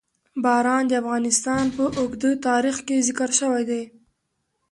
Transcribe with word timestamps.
باران 0.43 0.83
د 0.87 0.93
افغانستان 1.01 1.65
په 1.75 1.83
اوږده 1.99 2.31
تاریخ 2.47 2.77
کې 2.87 3.05
ذکر 3.07 3.29
شوی 3.39 3.63
دی. 3.69 3.83